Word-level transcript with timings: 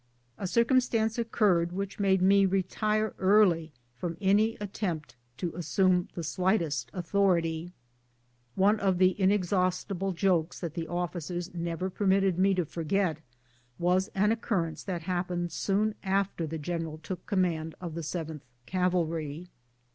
A 0.39 0.47
circumstance 0.47 1.19
occurred 1.19 1.71
which 1.73 1.99
made 1.99 2.23
me 2.23 2.47
retire 2.47 3.13
early 3.19 3.71
from 3.99 4.17
any 4.19 4.57
attempt 4.59 5.15
to 5.37 5.53
assume 5.53 6.07
the 6.15 6.23
slightest 6.23 6.89
authority. 6.91 7.71
One 8.55 8.79
of 8.79 8.97
the 8.97 9.13
inexhaustible 9.21 10.11
jokes 10.13 10.59
that 10.59 10.73
the 10.73 10.87
offi 10.87 11.19
cers 11.19 11.53
never 11.53 11.91
permitted 11.91 12.39
me 12.39 12.55
to 12.55 12.65
forget 12.65 13.19
was 13.77 14.07
an 14.15 14.31
occurrence 14.31 14.81
that 14.85 15.03
happened 15.03 15.51
soon 15.51 15.93
after 16.01 16.47
the 16.47 16.57
general 16.57 16.97
took 16.97 17.23
command 17.27 17.75
of 17.79 17.93
the 17.93 18.01
7th 18.01 18.41
Cavalry. 18.65 19.49